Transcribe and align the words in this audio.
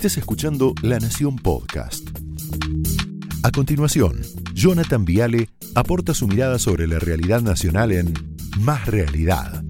Estés 0.00 0.16
escuchando 0.16 0.72
La 0.80 0.98
Nación 0.98 1.36
Podcast. 1.36 2.08
A 3.42 3.50
continuación, 3.50 4.22
Jonathan 4.54 5.04
Viale 5.04 5.50
aporta 5.74 6.14
su 6.14 6.26
mirada 6.26 6.58
sobre 6.58 6.86
la 6.86 6.98
realidad 6.98 7.42
nacional 7.42 7.92
en 7.92 8.14
Más 8.60 8.86
Realidad. 8.86 9.62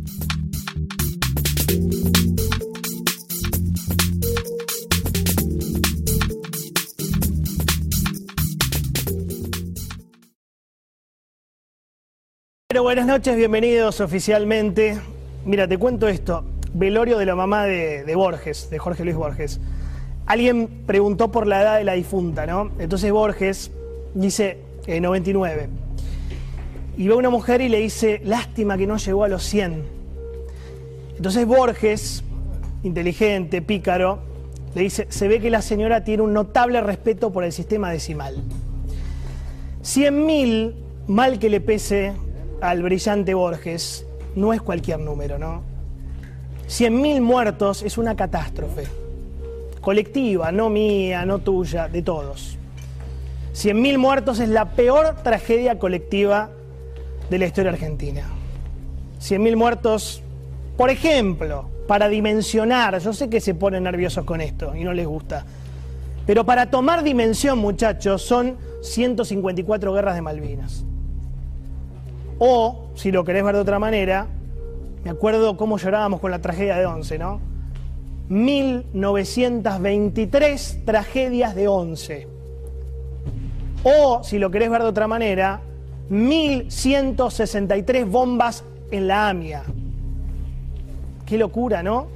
Bueno, 12.68 12.82
buenas 12.84 13.06
noches, 13.08 13.34
bienvenidos 13.34 14.00
oficialmente. 14.00 15.00
Mira, 15.44 15.66
te 15.66 15.76
cuento 15.76 16.06
esto. 16.06 16.44
Velorio 16.72 17.18
de 17.18 17.26
la 17.26 17.34
mamá 17.34 17.64
de 17.64 18.14
Borges, 18.14 18.70
de 18.70 18.78
Jorge 18.78 19.02
Luis 19.02 19.16
Borges. 19.16 19.60
Alguien 20.26 20.84
preguntó 20.86 21.30
por 21.30 21.46
la 21.46 21.62
edad 21.62 21.78
de 21.78 21.84
la 21.84 21.94
difunta, 21.94 22.46
¿no? 22.46 22.70
Entonces 22.78 23.10
Borges 23.10 23.70
dice 24.14 24.58
eh, 24.86 25.00
99. 25.00 25.68
Y 26.96 27.08
ve 27.08 27.14
a 27.14 27.16
una 27.16 27.30
mujer 27.30 27.60
y 27.60 27.68
le 27.68 27.78
dice, 27.78 28.20
lástima 28.24 28.76
que 28.76 28.86
no 28.86 28.96
llegó 28.96 29.24
a 29.24 29.28
los 29.28 29.42
100. 29.44 29.84
Entonces 31.16 31.46
Borges, 31.46 32.22
inteligente, 32.82 33.62
pícaro, 33.62 34.20
le 34.74 34.82
dice, 34.82 35.06
se 35.08 35.26
ve 35.26 35.40
que 35.40 35.50
la 35.50 35.62
señora 35.62 36.04
tiene 36.04 36.22
un 36.22 36.32
notable 36.32 36.80
respeto 36.80 37.32
por 37.32 37.44
el 37.44 37.52
sistema 37.52 37.90
decimal. 37.90 38.36
100.000, 39.82 40.74
mal 41.08 41.38
que 41.38 41.50
le 41.50 41.60
pese 41.60 42.12
al 42.60 42.82
brillante 42.82 43.34
Borges, 43.34 44.06
no 44.36 44.52
es 44.52 44.62
cualquier 44.62 45.00
número, 45.00 45.38
¿no? 45.38 45.62
100.000 46.68 47.20
muertos 47.20 47.82
es 47.82 47.98
una 47.98 48.14
catástrofe. 48.14 48.99
Colectiva, 49.80 50.52
no 50.52 50.68
mía, 50.68 51.24
no 51.24 51.38
tuya, 51.38 51.88
de 51.88 52.02
todos. 52.02 52.58
100.000 53.54 53.98
muertos 53.98 54.38
es 54.38 54.48
la 54.48 54.70
peor 54.72 55.16
tragedia 55.22 55.78
colectiva 55.78 56.50
de 57.30 57.38
la 57.38 57.46
historia 57.46 57.72
argentina. 57.72 58.24
100.000 59.20 59.56
muertos, 59.56 60.22
por 60.76 60.90
ejemplo, 60.90 61.68
para 61.86 62.08
dimensionar, 62.08 62.98
yo 63.00 63.12
sé 63.12 63.28
que 63.28 63.40
se 63.40 63.54
ponen 63.54 63.84
nerviosos 63.84 64.24
con 64.24 64.40
esto 64.40 64.74
y 64.76 64.84
no 64.84 64.92
les 64.92 65.06
gusta, 65.06 65.44
pero 66.26 66.44
para 66.44 66.70
tomar 66.70 67.02
dimensión, 67.02 67.58
muchachos, 67.58 68.22
son 68.22 68.56
154 68.82 69.92
guerras 69.92 70.14
de 70.14 70.22
Malvinas. 70.22 70.84
O, 72.38 72.90
si 72.94 73.10
lo 73.10 73.24
querés 73.24 73.44
ver 73.44 73.56
de 73.56 73.60
otra 73.60 73.78
manera, 73.78 74.26
me 75.04 75.10
acuerdo 75.10 75.56
cómo 75.56 75.78
llorábamos 75.78 76.20
con 76.20 76.30
la 76.30 76.40
tragedia 76.40 76.76
de 76.76 76.86
Once, 76.86 77.18
¿no? 77.18 77.40
1923 78.30 80.78
tragedias 80.84 81.54
de 81.56 81.68
Once. 81.68 82.28
O, 83.82 84.22
si 84.22 84.38
lo 84.38 84.52
querés 84.52 84.70
ver 84.70 84.82
de 84.82 84.88
otra 84.88 85.08
manera, 85.08 85.62
1163 86.10 88.08
bombas 88.08 88.62
en 88.92 89.08
la 89.08 89.30
AMIA. 89.30 89.64
Qué 91.26 91.38
locura, 91.38 91.82
¿no? 91.82 92.06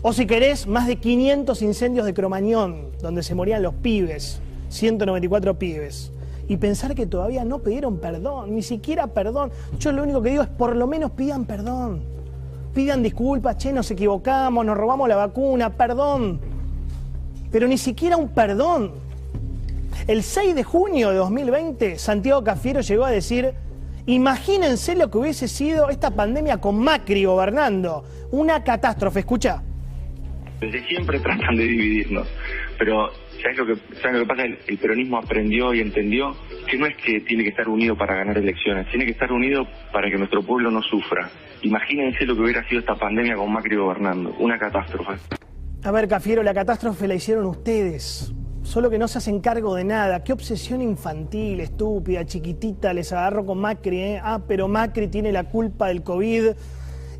O 0.00 0.14
si 0.14 0.26
querés, 0.26 0.66
más 0.66 0.86
de 0.86 0.96
500 0.96 1.60
incendios 1.60 2.06
de 2.06 2.14
Cromañón, 2.14 2.86
donde 3.02 3.22
se 3.22 3.34
morían 3.34 3.62
los 3.62 3.74
pibes, 3.74 4.40
194 4.70 5.58
pibes. 5.58 6.12
Y 6.48 6.56
pensar 6.56 6.94
que 6.94 7.04
todavía 7.06 7.44
no 7.44 7.58
pidieron 7.58 7.98
perdón, 7.98 8.54
ni 8.54 8.62
siquiera 8.62 9.08
perdón. 9.08 9.52
Yo 9.78 9.92
lo 9.92 10.02
único 10.02 10.22
que 10.22 10.30
digo 10.30 10.42
es 10.42 10.48
por 10.48 10.74
lo 10.76 10.86
menos 10.86 11.10
pidan 11.10 11.44
perdón. 11.44 12.10
Pidan 12.74 13.02
disculpas, 13.02 13.58
che, 13.58 13.72
nos 13.72 13.90
equivocamos, 13.90 14.64
nos 14.64 14.76
robamos 14.76 15.08
la 15.08 15.16
vacuna, 15.16 15.70
perdón. 15.70 16.40
Pero 17.50 17.68
ni 17.68 17.76
siquiera 17.76 18.16
un 18.16 18.30
perdón. 18.30 18.92
El 20.06 20.22
6 20.22 20.54
de 20.54 20.64
junio 20.64 21.10
de 21.10 21.16
2020, 21.16 21.98
Santiago 21.98 22.42
Cafiero 22.42 22.80
llegó 22.80 23.04
a 23.04 23.10
decir, 23.10 23.52
imagínense 24.06 24.96
lo 24.96 25.10
que 25.10 25.18
hubiese 25.18 25.48
sido 25.48 25.90
esta 25.90 26.10
pandemia 26.12 26.58
con 26.58 26.78
Macri 26.78 27.24
gobernando. 27.24 28.04
Una 28.30 28.64
catástrofe, 28.64 29.20
escucha. 29.20 29.62
Desde 30.58 30.82
siempre 30.86 31.20
tratan 31.20 31.56
de 31.56 31.64
dividirnos, 31.64 32.26
pero 32.78 33.10
¿sabes 33.42 33.58
lo 33.58 33.66
que, 33.66 33.74
¿sabes 34.00 34.12
lo 34.12 34.20
que 34.20 34.26
pasa? 34.26 34.44
El, 34.44 34.58
el 34.66 34.78
peronismo 34.78 35.18
aprendió 35.18 35.74
y 35.74 35.80
entendió 35.80 36.36
que 36.70 36.78
no 36.78 36.86
es 36.86 36.96
que 36.96 37.20
tiene 37.20 37.42
que 37.42 37.50
estar 37.50 37.68
unido 37.68 37.96
para 37.96 38.14
ganar 38.14 38.38
elecciones, 38.38 38.88
tiene 38.88 39.04
que 39.04 39.10
estar 39.10 39.30
unido 39.30 39.66
para 39.92 40.08
que 40.08 40.16
nuestro 40.16 40.42
pueblo 40.42 40.70
no 40.70 40.80
sufra. 40.82 41.30
Imagínense 41.62 42.24
lo 42.26 42.34
que 42.34 42.42
hubiera 42.42 42.68
sido 42.68 42.80
esta 42.80 42.96
pandemia 42.96 43.36
con 43.36 43.52
Macri 43.52 43.76
gobernando, 43.76 44.34
una 44.40 44.58
catástrofe. 44.58 45.12
A 45.84 45.90
ver, 45.90 46.08
Cafiero, 46.08 46.42
la 46.42 46.54
catástrofe 46.54 47.06
la 47.08 47.14
hicieron 47.14 47.46
ustedes. 47.46 48.32
Solo 48.62 48.90
que 48.90 48.98
no 48.98 49.08
se 49.08 49.18
hacen 49.18 49.40
cargo 49.40 49.74
de 49.74 49.84
nada. 49.84 50.22
Qué 50.22 50.32
obsesión 50.32 50.82
infantil, 50.82 51.60
estúpida, 51.60 52.24
chiquitita, 52.24 52.92
les 52.92 53.12
agarro 53.12 53.44
con 53.44 53.58
Macri, 53.58 54.00
¿eh? 54.00 54.20
Ah, 54.22 54.40
pero 54.46 54.68
Macri 54.68 55.08
tiene 55.08 55.32
la 55.32 55.44
culpa 55.44 55.88
del 55.88 56.02
COVID, 56.02 56.50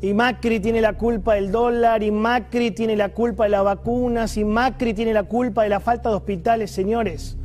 y 0.01 0.13
Macri 0.13 0.59
tiene 0.59 0.81
la 0.81 0.93
culpa 0.93 1.35
del 1.35 1.51
dólar, 1.51 2.03
y 2.03 2.11
Macri 2.11 2.71
tiene 2.71 2.95
la 2.95 3.09
culpa 3.09 3.45
de 3.45 3.49
las 3.49 3.63
vacunas, 3.63 4.37
y 4.37 4.45
Macri 4.45 4.93
tiene 4.93 5.13
la 5.13 5.23
culpa 5.23 5.63
de 5.63 5.69
la 5.69 5.79
falta 5.79 6.09
de 6.09 6.15
hospitales. 6.15 6.71
Señores, 6.71 7.37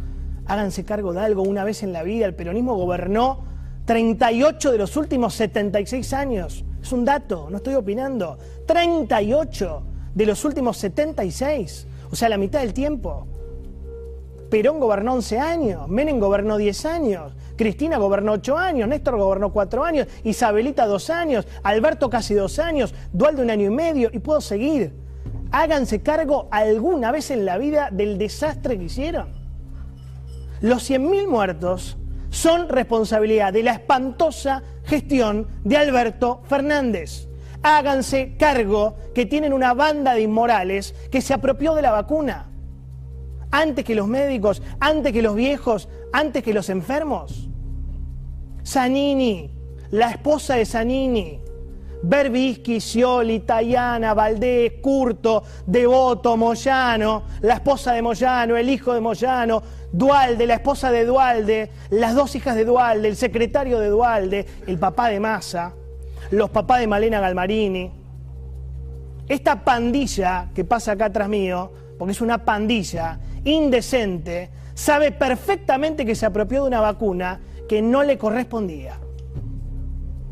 háganse 0.46 0.84
cargo 0.84 1.12
de 1.12 1.20
algo. 1.20 1.42
Una 1.42 1.64
vez 1.64 1.82
en 1.82 1.92
la 1.92 2.02
vida 2.02 2.26
el 2.26 2.34
peronismo 2.34 2.74
gobernó 2.74 3.44
38 3.86 4.72
de 4.72 4.78
los 4.78 4.96
últimos 4.96 5.34
76 5.34 6.12
años. 6.12 6.64
Es 6.82 6.92
un 6.92 7.04
dato, 7.04 7.48
no 7.50 7.58
estoy 7.58 7.74
opinando. 7.74 8.38
38 8.66 9.82
de 10.14 10.26
los 10.26 10.44
últimos 10.44 10.76
76. 10.78 11.86
O 12.10 12.16
sea, 12.16 12.28
la 12.28 12.38
mitad 12.38 12.60
del 12.60 12.72
tiempo. 12.72 13.26
Perón 14.50 14.80
gobernó 14.80 15.12
11 15.14 15.38
años, 15.38 15.88
Menem 15.88 16.18
gobernó 16.18 16.56
10 16.56 16.86
años, 16.86 17.34
Cristina 17.56 17.98
gobernó 17.98 18.32
8 18.32 18.56
años, 18.56 18.88
Néstor 18.88 19.18
gobernó 19.18 19.52
4 19.52 19.84
años, 19.84 20.06
Isabelita 20.24 20.86
2 20.86 21.10
años, 21.10 21.46
Alberto 21.62 22.08
casi 22.08 22.32
2 22.32 22.58
años, 22.58 22.94
Dualde 23.12 23.42
un 23.42 23.50
año 23.50 23.66
y 23.66 23.70
medio, 23.70 24.08
y 24.10 24.20
puedo 24.20 24.40
seguir. 24.40 24.94
Háganse 25.50 26.02
cargo 26.02 26.48
alguna 26.50 27.12
vez 27.12 27.30
en 27.30 27.44
la 27.44 27.58
vida 27.58 27.90
del 27.92 28.16
desastre 28.16 28.78
que 28.78 28.84
hicieron. 28.84 29.28
Los 30.60 30.90
100.000 30.90 31.28
muertos 31.28 31.98
son 32.30 32.68
responsabilidad 32.68 33.52
de 33.52 33.62
la 33.62 33.72
espantosa 33.72 34.62
gestión 34.84 35.48
de 35.64 35.76
Alberto 35.76 36.42
Fernández. 36.48 37.28
Háganse 37.62 38.36
cargo 38.36 38.96
que 39.14 39.26
tienen 39.26 39.52
una 39.52 39.74
banda 39.74 40.14
de 40.14 40.22
inmorales 40.22 40.94
que 41.10 41.20
se 41.20 41.34
apropió 41.34 41.74
de 41.74 41.82
la 41.82 41.90
vacuna 41.90 42.48
antes 43.50 43.84
que 43.84 43.94
los 43.94 44.06
médicos, 44.06 44.62
antes 44.80 45.12
que 45.12 45.22
los 45.22 45.34
viejos, 45.34 45.88
antes 46.12 46.42
que 46.42 46.54
los 46.54 46.68
enfermos. 46.68 47.48
Zanini, 48.64 49.50
la 49.90 50.10
esposa 50.10 50.56
de 50.56 50.66
Zanini, 50.66 51.40
Berbisky, 52.02 52.80
Scioli, 52.80 53.40
Tayana, 53.40 54.14
Valdés, 54.14 54.74
Curto, 54.80 55.42
Devoto, 55.66 56.36
Moyano, 56.36 57.24
la 57.40 57.54
esposa 57.54 57.92
de 57.92 58.02
Moyano, 58.02 58.56
el 58.56 58.68
hijo 58.68 58.92
de 58.92 59.00
Moyano, 59.00 59.62
Dualde, 59.92 60.46
la 60.46 60.54
esposa 60.54 60.90
de 60.90 61.04
Dualde, 61.04 61.70
las 61.90 62.14
dos 62.14 62.34
hijas 62.34 62.56
de 62.56 62.64
Dualde, 62.64 63.08
el 63.08 63.16
secretario 63.16 63.78
de 63.78 63.88
Dualde, 63.88 64.46
el 64.66 64.78
papá 64.78 65.08
de 65.08 65.18
Massa, 65.18 65.72
los 66.30 66.50
papás 66.50 66.80
de 66.80 66.86
Malena 66.86 67.20
Galmarini. 67.20 67.90
Esta 69.28 69.64
pandilla 69.64 70.50
que 70.54 70.64
pasa 70.64 70.92
acá 70.92 71.06
atrás 71.06 71.28
mío, 71.28 71.72
porque 71.98 72.12
es 72.12 72.20
una 72.20 72.44
pandilla 72.44 73.18
indecente, 73.44 74.50
sabe 74.74 75.12
perfectamente 75.12 76.04
que 76.04 76.14
se 76.14 76.26
apropió 76.26 76.62
de 76.62 76.68
una 76.68 76.80
vacuna 76.80 77.40
que 77.68 77.82
no 77.82 78.02
le 78.02 78.18
correspondía. 78.18 78.98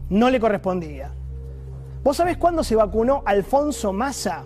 No 0.08 0.30
le 0.30 0.38
correspondía. 0.38 1.10
¿Vos 2.04 2.18
sabés 2.18 2.36
cuándo 2.36 2.62
se 2.62 2.76
vacunó 2.76 3.22
Alfonso 3.26 3.92
Massa? 3.92 4.44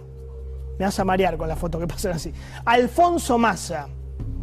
Me 0.78 0.86
vas 0.86 0.98
a 0.98 1.04
marear 1.04 1.36
con 1.36 1.46
la 1.46 1.56
foto 1.56 1.78
que 1.78 1.86
pasan 1.86 2.12
así. 2.12 2.32
Alfonso 2.64 3.36
Massa, 3.36 3.88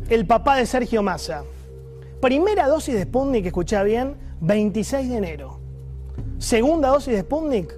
el 0.10 0.26
papá 0.26 0.56
de 0.56 0.66
Sergio 0.66 1.04
Massa. 1.04 1.44
Primera 2.22 2.68
dosis 2.68 2.96
de 2.96 3.04
Sputnik, 3.04 3.46
escuchá 3.46 3.84
bien, 3.84 4.16
26 4.42 5.10
de 5.10 5.18
enero. 5.18 5.60
Segunda 6.38 6.90
dosis 6.90 7.14
de 7.14 7.22
Sputnik, 7.22 7.74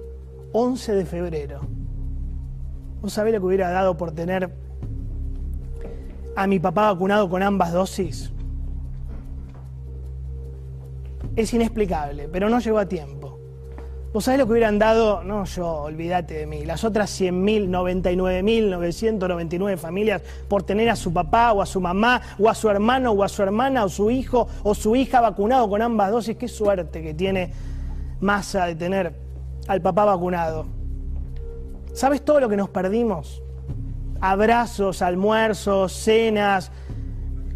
11 0.52 0.94
de 0.94 1.04
febrero. 1.04 1.60
¿Vos 3.00 3.12
sabés 3.12 3.32
lo 3.32 3.40
que 3.40 3.46
hubiera 3.46 3.70
dado 3.70 3.96
por 3.96 4.12
tener 4.12 4.54
a 6.36 6.46
mi 6.46 6.60
papá 6.60 6.92
vacunado 6.92 7.28
con 7.28 7.42
ambas 7.42 7.72
dosis? 7.72 8.32
Es 11.34 11.52
inexplicable, 11.52 12.28
pero 12.28 12.48
no 12.48 12.60
llegó 12.60 12.78
a 12.78 12.86
tiempo. 12.86 13.39
¿Vos 14.12 14.24
sabés 14.24 14.40
lo 14.40 14.46
que 14.46 14.52
hubieran 14.52 14.78
dado? 14.78 15.22
No, 15.22 15.44
yo, 15.44 15.68
olvídate 15.68 16.34
de 16.34 16.46
mí. 16.46 16.64
Las 16.64 16.82
otras 16.82 17.20
100.000, 17.20 17.68
99.999 17.68 19.78
familias 19.78 20.22
por 20.48 20.64
tener 20.64 20.90
a 20.90 20.96
su 20.96 21.12
papá 21.12 21.52
o 21.52 21.62
a 21.62 21.66
su 21.66 21.80
mamá 21.80 22.20
o 22.38 22.48
a 22.48 22.54
su 22.54 22.68
hermano 22.68 23.12
o 23.12 23.22
a 23.22 23.28
su 23.28 23.42
hermana 23.42 23.84
o 23.84 23.88
su 23.88 24.10
hijo 24.10 24.48
o 24.64 24.74
su 24.74 24.96
hija 24.96 25.20
vacunado 25.20 25.68
con 25.68 25.80
ambas 25.80 26.10
dosis. 26.10 26.36
Qué 26.36 26.48
suerte 26.48 27.02
que 27.02 27.14
tiene 27.14 27.52
Massa 28.20 28.66
de 28.66 28.74
tener 28.74 29.14
al 29.68 29.80
papá 29.80 30.04
vacunado. 30.04 30.66
¿Sabes 31.94 32.24
todo 32.24 32.40
lo 32.40 32.48
que 32.48 32.56
nos 32.56 32.68
perdimos? 32.68 33.42
abrazos, 34.20 35.02
almuerzos, 35.02 35.92
cenas, 35.92 36.70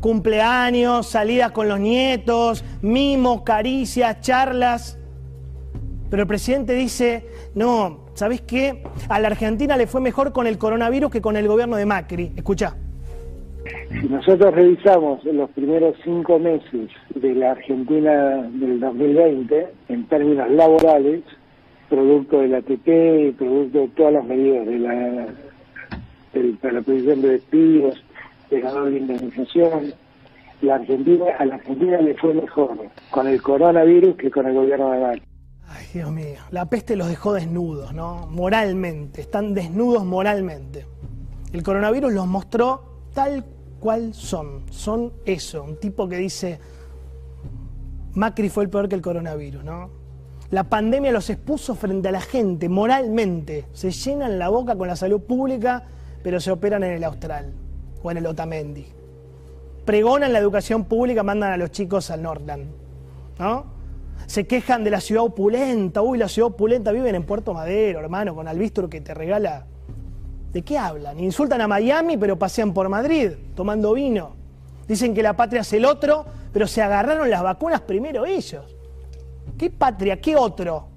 cumpleaños, 0.00 1.06
salidas 1.06 1.52
con 1.52 1.68
los 1.68 1.78
nietos, 1.78 2.64
mimos, 2.82 3.42
caricias, 3.42 4.20
charlas. 4.20 4.98
Pero 6.10 6.22
el 6.22 6.28
presidente 6.28 6.74
dice, 6.74 7.24
no, 7.54 8.06
¿sabes 8.14 8.40
qué? 8.42 8.82
A 9.08 9.18
la 9.18 9.28
Argentina 9.28 9.76
le 9.76 9.86
fue 9.86 10.00
mejor 10.00 10.32
con 10.32 10.46
el 10.46 10.58
coronavirus 10.58 11.10
que 11.10 11.20
con 11.20 11.36
el 11.36 11.48
gobierno 11.48 11.76
de 11.76 11.86
Macri. 11.86 12.32
Escucha. 12.36 12.76
Si 13.88 14.08
nosotros 14.08 14.54
revisamos 14.54 15.24
los 15.24 15.50
primeros 15.50 15.96
cinco 16.04 16.38
meses 16.38 16.90
de 17.14 17.34
la 17.34 17.52
Argentina 17.52 18.42
del 18.52 18.78
2020, 18.78 19.66
en 19.88 20.06
términos 20.06 20.50
laborales, 20.50 21.22
producto 21.88 22.40
del 22.40 22.54
ATP, 22.56 23.36
producto 23.38 23.78
de 23.78 23.88
todas 23.96 24.12
las 24.14 24.24
medidas 24.24 24.66
de 24.66 24.78
la, 24.78 25.26
para 26.60 26.74
la 26.74 26.82
prohibición 26.82 27.22
de 27.22 27.28
despidos, 27.28 28.04
de 28.50 28.60
la 28.60 28.70
doble 28.70 28.98
indemnización, 28.98 29.94
la 30.60 30.74
Argentina, 30.76 31.24
a 31.38 31.44
la 31.44 31.54
Argentina 31.56 32.00
le 32.00 32.14
fue 32.14 32.34
mejor 32.34 32.76
con 33.10 33.26
el 33.26 33.40
coronavirus 33.40 34.16
que 34.16 34.30
con 34.30 34.46
el 34.46 34.54
gobierno 34.54 34.90
de 34.92 35.00
Macri. 35.00 35.33
Ay, 35.68 35.86
Dios 35.92 36.10
mío, 36.10 36.38
la 36.50 36.66
peste 36.66 36.96
los 36.96 37.08
dejó 37.08 37.32
desnudos, 37.32 37.92
¿no? 37.94 38.26
Moralmente, 38.26 39.20
están 39.20 39.54
desnudos 39.54 40.04
moralmente. 40.04 40.86
El 41.52 41.62
coronavirus 41.62 42.12
los 42.12 42.26
mostró 42.26 43.08
tal 43.12 43.44
cual 43.80 44.14
son. 44.14 44.64
Son 44.70 45.12
eso, 45.24 45.62
un 45.62 45.76
tipo 45.76 46.08
que 46.08 46.16
dice, 46.16 46.58
Macri 48.12 48.48
fue 48.48 48.64
el 48.64 48.70
peor 48.70 48.88
que 48.88 48.94
el 48.94 49.02
coronavirus, 49.02 49.64
¿no? 49.64 49.90
La 50.50 50.64
pandemia 50.64 51.10
los 51.10 51.30
expuso 51.30 51.74
frente 51.74 52.08
a 52.08 52.12
la 52.12 52.20
gente, 52.20 52.68
moralmente. 52.68 53.66
Se 53.72 53.90
llenan 53.90 54.38
la 54.38 54.50
boca 54.50 54.76
con 54.76 54.86
la 54.86 54.96
salud 54.96 55.20
pública, 55.22 55.84
pero 56.22 56.40
se 56.40 56.50
operan 56.52 56.84
en 56.84 56.92
el 56.92 57.04
Austral 57.04 57.52
o 58.02 58.10
en 58.10 58.18
el 58.18 58.26
Otamendi. 58.26 58.86
Pregonan 59.84 60.32
la 60.32 60.38
educación 60.38 60.84
pública, 60.84 61.22
mandan 61.22 61.52
a 61.52 61.56
los 61.56 61.70
chicos 61.70 62.10
al 62.10 62.22
Nordland, 62.22 62.66
¿no? 63.38 63.73
Se 64.26 64.46
quejan 64.46 64.84
de 64.84 64.90
la 64.90 65.00
ciudad 65.00 65.24
opulenta, 65.24 66.02
uy, 66.02 66.18
la 66.18 66.28
ciudad 66.28 66.48
opulenta, 66.48 66.92
viven 66.92 67.14
en 67.14 67.24
Puerto 67.24 67.52
Madero, 67.52 68.00
hermano, 68.00 68.34
con 68.34 68.48
Albistro 68.48 68.88
que 68.88 69.00
te 69.00 69.14
regala. 69.14 69.66
¿De 70.52 70.62
qué 70.62 70.78
hablan? 70.78 71.18
Insultan 71.20 71.60
a 71.60 71.68
Miami, 71.68 72.16
pero 72.16 72.38
pasean 72.38 72.72
por 72.72 72.88
Madrid, 72.88 73.32
tomando 73.54 73.92
vino. 73.92 74.36
Dicen 74.86 75.14
que 75.14 75.22
la 75.22 75.34
patria 75.34 75.62
es 75.62 75.72
el 75.72 75.84
otro, 75.84 76.24
pero 76.52 76.66
se 76.66 76.80
agarraron 76.80 77.28
las 77.28 77.42
vacunas 77.42 77.80
primero 77.80 78.24
ellos. 78.24 78.64
¿Qué 79.58 79.70
patria? 79.70 80.20
¿Qué 80.20 80.36
otro? 80.36 80.88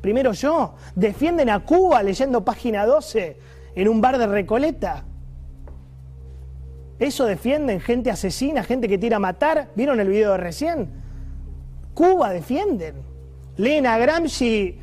Primero 0.00 0.32
yo. 0.32 0.74
Defienden 0.94 1.50
a 1.50 1.60
Cuba 1.64 2.02
leyendo 2.02 2.44
página 2.44 2.86
12 2.86 3.36
en 3.74 3.88
un 3.88 4.00
bar 4.00 4.18
de 4.18 4.26
Recoleta. 4.26 5.04
Eso 6.98 7.24
defienden 7.24 7.80
gente 7.80 8.10
asesina, 8.10 8.62
gente 8.62 8.88
que 8.88 8.98
tira 8.98 9.16
a 9.16 9.20
matar. 9.20 9.70
¿Vieron 9.74 9.98
el 9.98 10.08
video 10.08 10.32
de 10.32 10.38
recién? 10.38 11.01
Cuba 11.94 12.30
defienden. 12.30 12.96
Leen 13.56 13.86
a 13.86 13.98
Gramsci, 13.98 14.78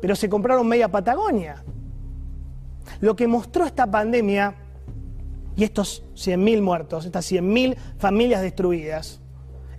pero 0.00 0.16
se 0.16 0.28
compraron 0.28 0.66
media 0.66 0.88
Patagonia. 0.88 1.62
Lo 3.00 3.14
que 3.14 3.28
mostró 3.28 3.66
esta 3.66 3.90
pandemia 3.90 4.54
y 5.56 5.64
estos 5.64 6.02
100.000 6.14 6.62
muertos, 6.62 7.04
estas 7.04 7.30
100.000 7.30 7.76
familias 7.98 8.42
destruidas, 8.42 9.20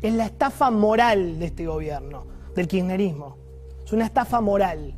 es 0.02 0.14
la 0.14 0.26
estafa 0.26 0.72
moral 0.72 1.40
de 1.40 1.46
este 1.46 1.66
gobierno, 1.66 2.26
del 2.56 2.68
kirchnerismo. 2.68 3.38
Es 3.84 3.94
una 3.94 4.06
estafa 4.06 4.42
moral. 4.42 4.94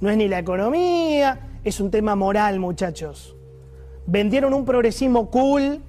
No 0.00 0.10
es 0.10 0.16
ni 0.16 0.28
la 0.28 0.38
economía, 0.38 1.58
es 1.64 1.80
un 1.80 1.90
tema 1.90 2.14
moral, 2.14 2.60
muchachos. 2.60 3.36
Vendieron 4.06 4.54
un 4.54 4.64
progresismo 4.64 5.30
cool, 5.30 5.80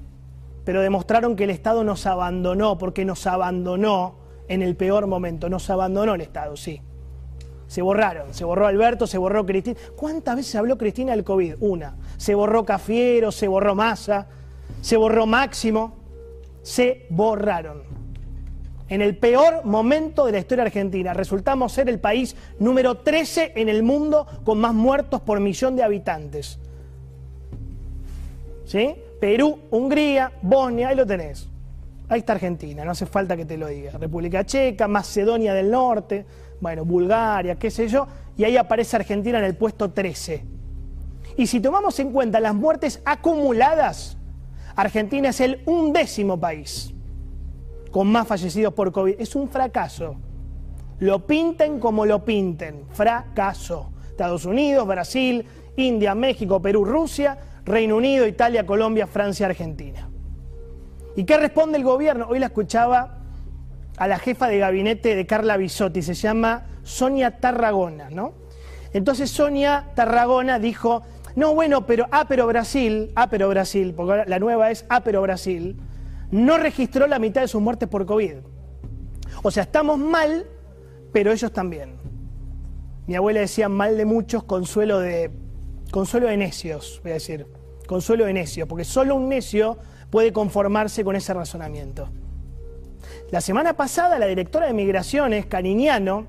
pero 0.63 0.81
demostraron 0.81 1.35
que 1.35 1.43
el 1.43 1.51
Estado 1.51 1.83
nos 1.83 2.05
abandonó, 2.05 2.77
porque 2.77 3.05
nos 3.05 3.27
abandonó 3.27 4.26
en 4.47 4.61
el 4.61 4.75
peor 4.75 5.07
momento. 5.07 5.49
Nos 5.49 5.69
abandonó 5.69 6.15
el 6.15 6.21
Estado, 6.21 6.55
sí. 6.55 6.81
Se 7.67 7.81
borraron, 7.81 8.33
se 8.33 8.45
borró 8.45 8.67
Alberto, 8.67 9.07
se 9.07 9.17
borró 9.17 9.45
Cristina. 9.45 9.77
¿Cuántas 9.95 10.37
veces 10.37 10.55
habló 10.55 10.77
Cristina 10.77 11.11
del 11.11 11.23
COVID? 11.23 11.55
Una. 11.59 11.95
Se 12.17 12.33
borró 12.33 12.65
Cafiero, 12.65 13.31
se 13.31 13.47
borró 13.47 13.75
Massa, 13.75 14.27
se 14.81 14.95
borró 14.95 15.25
Máximo. 15.25 15.95
Se 16.61 17.05
borraron. 17.09 17.83
En 18.89 19.01
el 19.01 19.17
peor 19.17 19.65
momento 19.65 20.25
de 20.25 20.31
la 20.31 20.39
historia 20.39 20.63
argentina, 20.63 21.13
resultamos 21.13 21.73
ser 21.73 21.89
el 21.89 21.99
país 21.99 22.35
número 22.59 22.95
13 22.95 23.53
en 23.55 23.67
el 23.67 23.83
mundo 23.83 24.25
con 24.45 24.59
más 24.59 24.73
muertos 24.73 25.21
por 25.21 25.39
millón 25.41 25.75
de 25.75 25.83
habitantes. 25.83 26.59
¿Sí? 28.65 28.95
Perú, 29.19 29.59
Hungría, 29.71 30.31
Bosnia, 30.41 30.89
ahí 30.89 30.95
lo 30.95 31.05
tenés. 31.05 31.49
Ahí 32.09 32.19
está 32.19 32.33
Argentina, 32.33 32.85
no 32.85 32.91
hace 32.91 33.05
falta 33.05 33.35
que 33.35 33.45
te 33.45 33.57
lo 33.57 33.67
diga. 33.67 33.91
República 33.91 34.45
Checa, 34.45 34.87
Macedonia 34.87 35.53
del 35.53 35.69
Norte, 35.69 36.25
bueno, 36.61 36.85
Bulgaria, 36.85 37.55
qué 37.55 37.69
sé 37.69 37.87
yo, 37.87 38.07
y 38.37 38.43
ahí 38.45 38.55
aparece 38.55 38.95
Argentina 38.95 39.39
en 39.39 39.45
el 39.45 39.55
puesto 39.55 39.91
13. 39.91 40.45
Y 41.37 41.47
si 41.47 41.59
tomamos 41.59 41.99
en 41.99 42.11
cuenta 42.11 42.39
las 42.39 42.55
muertes 42.55 43.01
acumuladas, 43.05 44.17
Argentina 44.75 45.29
es 45.29 45.41
el 45.41 45.61
undécimo 45.65 46.39
país 46.39 46.93
con 47.91 48.11
más 48.11 48.27
fallecidos 48.27 48.73
por 48.73 48.91
COVID. 48.91 49.15
Es 49.19 49.35
un 49.35 49.49
fracaso. 49.49 50.15
Lo 50.99 51.25
pinten 51.25 51.79
como 51.79 52.05
lo 52.05 52.23
pinten, 52.23 52.85
fracaso. 52.91 53.91
Estados 54.09 54.45
Unidos, 54.45 54.87
Brasil, 54.87 55.45
India, 55.75 56.15
México, 56.15 56.61
Perú, 56.61 56.85
Rusia, 56.85 57.37
Reino 57.65 57.97
Unido, 57.97 58.25
Italia, 58.25 58.65
Colombia, 58.65 59.07
Francia, 59.07 59.45
Argentina. 59.45 60.06
¿Y 61.17 61.23
qué 61.23 61.35
responde 61.35 61.79
el 61.79 61.83
gobierno? 61.83 62.27
Hoy 62.29 62.37
la 62.37 62.45
escuchaba 62.45 63.17
a 63.97 64.07
la 64.07 64.19
jefa 64.19 64.47
de 64.47 64.59
gabinete 64.59 65.15
de 65.15 65.25
Carla 65.25 65.57
Bisotti, 65.57 66.03
se 66.03 66.13
llama 66.13 66.67
Sonia 66.83 67.39
Tarragona, 67.39 68.11
¿no? 68.11 68.33
Entonces 68.93 69.31
Sonia 69.31 69.87
Tarragona 69.95 70.59
dijo, 70.59 71.01
no, 71.35 71.55
bueno, 71.55 71.87
pero 71.87 72.05
ah, 72.11 72.25
pero 72.29 72.45
Brasil, 72.45 73.11
ah, 73.15 73.31
pero 73.31 73.49
Brasil, 73.49 73.95
porque 73.97 74.25
la 74.27 74.37
nueva 74.37 74.69
es 74.69 74.85
ah, 74.89 75.03
pero 75.03 75.23
Brasil, 75.23 75.81
no 76.29 76.59
registró 76.59 77.07
la 77.07 77.17
mitad 77.17 77.41
de 77.41 77.47
sus 77.47 77.63
muertes 77.63 77.89
por 77.89 78.05
COVID. 78.05 78.35
O 79.41 79.49
sea, 79.49 79.63
estamos 79.63 79.97
mal, 79.97 80.45
pero 81.11 81.31
ellos 81.31 81.51
también. 81.51 81.95
Mi 83.07 83.15
abuela 83.15 83.39
decía 83.39 83.69
mal 83.69 83.97
de 83.97 84.05
muchos, 84.05 84.43
consuelo 84.43 84.99
de, 84.99 85.31
consuelo 85.89 86.27
de 86.27 86.37
necios, 86.37 86.99
voy 87.01 87.09
a 87.09 87.15
decir, 87.15 87.47
consuelo 87.87 88.25
de 88.25 88.33
necios, 88.33 88.67
porque 88.67 88.85
solo 88.85 89.15
un 89.15 89.29
necio 89.29 89.77
puede 90.09 90.31
conformarse 90.31 91.03
con 91.03 91.15
ese 91.15 91.33
razonamiento. 91.33 92.09
La 93.31 93.41
semana 93.41 93.73
pasada 93.73 94.19
la 94.19 94.27
directora 94.27 94.67
de 94.67 94.73
Migraciones, 94.73 95.45
Cariñano, 95.47 96.27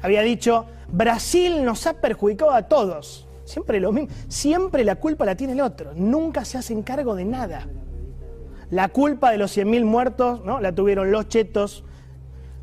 había 0.00 0.22
dicho, 0.22 0.66
Brasil 0.88 1.64
nos 1.64 1.86
ha 1.86 1.94
perjudicado 1.94 2.52
a 2.52 2.62
todos. 2.62 3.26
Siempre 3.44 3.80
lo 3.80 3.92
mismo, 3.92 4.14
siempre 4.28 4.84
la 4.84 4.96
culpa 4.96 5.24
la 5.24 5.34
tiene 5.34 5.54
el 5.54 5.60
otro, 5.60 5.92
nunca 5.94 6.44
se 6.44 6.58
hacen 6.58 6.82
cargo 6.82 7.14
de 7.14 7.24
nada. 7.24 7.66
La 8.70 8.88
culpa 8.88 9.30
de 9.30 9.38
los 9.38 9.56
100.000 9.56 9.84
muertos 9.84 10.44
¿no? 10.44 10.60
la 10.60 10.72
tuvieron 10.72 11.10
los 11.10 11.28
chetos, 11.28 11.84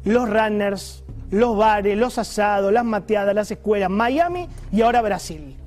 los 0.04 0.30
runners, 0.30 1.04
los 1.32 1.58
bares, 1.58 1.98
los 1.98 2.20
asados, 2.20 2.72
las 2.72 2.86
mateadas, 2.86 3.34
las 3.34 3.50
escuelas, 3.50 3.90
Miami 3.90 4.48
y 4.72 4.82
ahora 4.82 5.02
Brasil. 5.02 5.58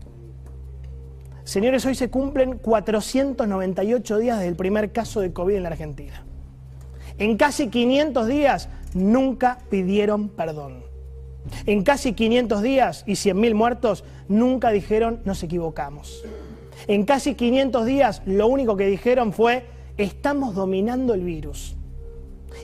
Señores, 1.49 1.87
hoy 1.87 1.95
se 1.95 2.11
cumplen 2.11 2.59
498 2.59 4.19
días 4.19 4.38
del 4.40 4.55
primer 4.55 4.93
caso 4.93 5.21
de 5.21 5.33
COVID 5.33 5.55
en 5.55 5.62
la 5.62 5.71
Argentina. 5.71 6.26
En 7.17 7.38
casi 7.38 7.69
500 7.69 8.26
días 8.26 8.69
nunca 8.93 9.61
pidieron 9.71 10.28
perdón. 10.28 10.85
En 11.64 11.85
casi 11.85 12.12
500 12.12 12.61
días 12.61 13.02
y 13.07 13.12
100.000 13.12 13.55
muertos 13.55 14.05
nunca 14.28 14.69
dijeron 14.69 15.23
nos 15.25 15.43
equivocamos. 15.43 16.23
En 16.87 17.07
casi 17.07 17.35
500 17.35 17.87
días 17.87 18.21
lo 18.26 18.47
único 18.47 18.76
que 18.76 18.87
dijeron 18.87 19.33
fue 19.33 19.64
estamos 19.97 20.55
dominando 20.55 21.14
el 21.14 21.23
virus. 21.23 21.78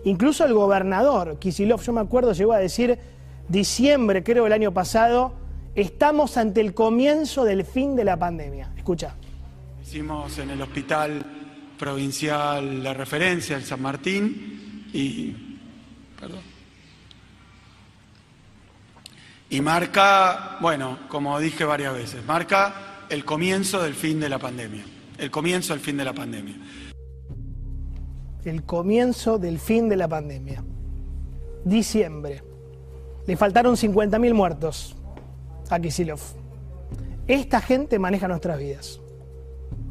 Incluso 0.05 0.45
el 0.45 0.53
gobernador 0.53 1.39
Kisilov, 1.39 1.81
yo 1.81 1.95
me 1.95 2.03
acuerdo, 2.03 2.35
llegó 2.35 2.53
a 2.53 2.59
decir 2.59 2.99
diciembre, 3.49 4.23
creo, 4.23 4.45
el 4.45 4.53
año 4.53 4.75
pasado, 4.75 5.33
estamos 5.75 6.37
ante 6.37 6.61
el 6.61 6.75
comienzo 6.75 7.45
del 7.45 7.65
fin 7.65 7.97
de 7.97 8.05
la 8.05 8.19
pandemia. 8.19 8.73
Escucha. 8.77 9.15
Hicimos 9.83 10.39
en 10.39 10.51
el 10.51 10.63
hospital 10.63 11.25
provincial 11.79 12.83
la 12.83 12.95
referencia, 12.95 13.57
el 13.57 13.65
San 13.65 13.83
Martín, 13.83 14.89
y. 14.93 15.35
Perdón. 16.19 16.41
Y 19.51 19.61
marca, 19.61 20.57
bueno, 20.61 21.01
como 21.09 21.39
dije 21.39 21.65
varias 21.65 21.95
veces, 21.95 22.25
marca 22.25 23.07
el 23.11 23.25
comienzo 23.25 23.83
del 23.83 23.95
fin 23.95 24.19
de 24.21 24.29
la 24.29 24.39
pandemia. 24.39 24.85
El 25.19 25.31
comienzo 25.31 25.75
del 25.75 25.83
fin 25.83 25.97
de 25.97 26.05
la 26.05 26.13
pandemia. 26.13 26.57
El 28.45 28.65
comienzo 28.65 29.39
del 29.39 29.59
fin 29.59 29.89
de 29.89 29.97
la 29.97 30.09
pandemia. 30.09 30.65
Diciembre. 31.65 32.43
Le 33.27 33.37
faltaron 33.37 33.77
50.000 33.77 34.35
muertos 34.35 34.97
a 35.71 35.81
Kisilov. 35.81 36.21
Esta 37.27 37.61
gente 37.61 37.99
maneja 37.99 38.29
nuestras 38.29 38.59
vidas. 38.59 39.01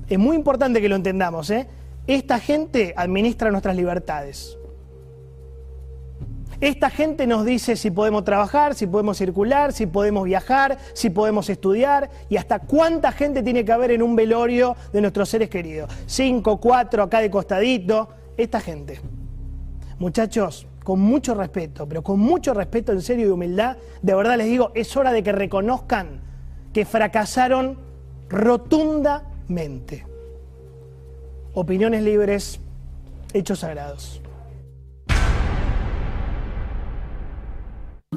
es 0.08 0.20
muy 0.20 0.36
importante 0.36 0.82
que 0.82 0.89
lo 0.89 0.96
entendamos, 0.96 1.50
¿eh? 1.50 1.68
Esta 2.06 2.39
gente 2.39 2.94
administra 2.96 3.50
nuestras 3.50 3.75
libertades. 3.75 4.58
Esta 6.62 6.89
gente 6.89 7.27
nos 7.27 7.46
dice 7.46 7.75
si 7.75 7.92
podemos 7.92 8.24
trabajar, 8.24 8.75
si 8.75 8.88
podemos 8.88 9.18
circular, 9.18 9.74
si 9.74 9.86
podemos 9.86 10.24
viajar, 10.24 10.77
si 10.94 11.10
podemos 11.10 11.50
estudiar 11.50 12.10
y 12.30 12.38
hasta 12.38 12.60
cuánta 12.60 13.12
gente 13.12 13.44
tiene 13.44 13.65
que 13.65 13.72
haber 13.72 13.92
en 13.92 14.01
un 14.01 14.15
velorio 14.15 14.75
de 14.94 15.01
nuestros 15.01 15.30
seres 15.30 15.50
queridos. 15.50 15.92
Cinco, 16.06 16.60
cuatro, 16.60 17.03
acá 17.03 17.20
de 17.20 17.30
costadito. 17.30 18.10
Esta 18.38 18.62
gente. 18.62 19.01
Muchachos, 20.00 20.68
con 20.83 20.99
mucho 20.99 21.33
respeto, 21.33 21.87
pero 21.87 22.03
con 22.03 22.19
mucho 22.19 22.53
respeto 22.53 22.91
en 22.91 23.01
serio 23.01 23.27
y 23.27 23.29
humildad, 23.29 23.77
de 24.01 24.15
verdad 24.15 24.37
les 24.37 24.47
digo, 24.47 24.71
es 24.75 24.95
hora 24.97 25.11
de 25.11 25.23
que 25.23 25.31
reconozcan 25.31 26.21
que 26.73 26.85
fracasaron 26.85 27.77
rotundamente. 28.29 30.05
Opiniones 31.53 32.03
libres, 32.03 32.59
hechos 33.33 33.59
sagrados. 33.59 34.21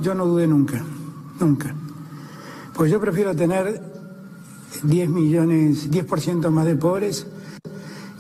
Yo 0.01 0.15
no 0.15 0.27
dudé 0.27 0.47
nunca, 0.47 0.83
nunca. 1.41 1.75
Pues 2.75 2.91
yo 2.91 3.01
prefiero 3.01 3.35
tener 3.35 3.81
10 4.83 5.09
millones, 5.09 5.91
10% 5.91 6.51
más 6.51 6.67
de 6.67 6.77
pobres 6.77 7.27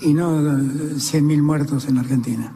y 0.00 0.14
no 0.14 0.40
100.000 0.40 1.42
muertos 1.42 1.88
en 1.88 1.98
Argentina. 1.98 2.55